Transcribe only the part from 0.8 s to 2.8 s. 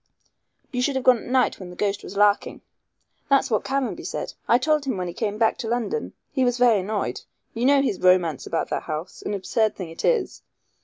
should have gone at night when the ghost was larking."